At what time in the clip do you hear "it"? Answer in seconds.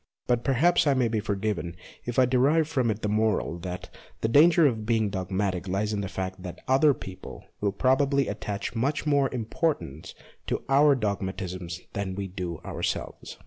2.89-3.03